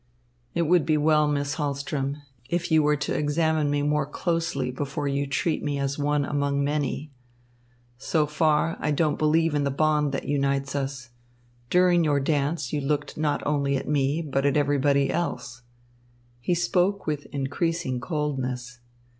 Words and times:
"It 0.55 0.63
would 0.63 0.83
be 0.83 0.97
well, 0.97 1.27
Miss 1.27 1.57
Hahlström, 1.57 2.21
if 2.49 2.71
you 2.71 2.81
were 2.81 2.95
to 2.95 3.15
examine 3.15 3.69
me 3.69 3.83
more 3.83 4.07
closely 4.07 4.71
before 4.71 5.07
you 5.07 5.27
treat 5.27 5.63
me 5.63 5.77
as 5.77 5.99
one 5.99 6.25
among 6.25 6.63
many. 6.63 7.11
So 7.99 8.25
far, 8.25 8.77
I 8.79 8.89
don't 8.89 9.19
believe 9.19 9.53
in 9.53 9.63
the 9.63 9.69
bond 9.69 10.11
that 10.13 10.25
unites 10.27 10.73
us. 10.75 11.11
During 11.69 12.03
your 12.03 12.19
dance 12.19 12.73
you 12.73 12.81
looked 12.81 13.15
not 13.15 13.45
only 13.45 13.77
at 13.77 13.87
me, 13.87 14.23
but 14.23 14.43
at 14.43 14.57
everybody 14.57 15.11
else." 15.11 15.61
He 16.39 16.55
spoke 16.55 17.05
with 17.05 17.27
increasing 17.27 17.99
coldness. 17.99 18.79